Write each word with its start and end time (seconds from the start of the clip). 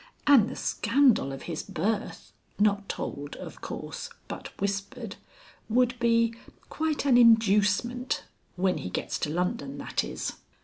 And 0.25 0.49
the 0.49 0.55
scandal 0.55 1.31
of 1.31 1.43
his 1.43 1.61
birth 1.61 2.33
not 2.57 2.89
told, 2.89 3.35
of 3.35 3.61
course, 3.61 4.09
but 4.27 4.47
whispered 4.59 5.15
would 5.69 5.99
be 5.99 6.33
quite 6.71 7.05
an 7.05 7.19
Inducement 7.19 8.23
when 8.55 8.79
he 8.79 8.89
gets 8.89 9.19
to 9.19 9.29
London, 9.29 9.77
that 9.77 10.03
is." 10.03 10.33